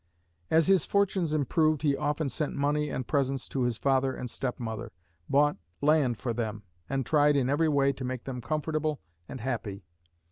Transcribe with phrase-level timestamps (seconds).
[0.49, 4.59] As his fortunes improved he often sent money and presents to his father and step
[4.59, 4.91] mother,
[5.29, 9.83] bought land for them, and tried in every way to make them comfortable and happy.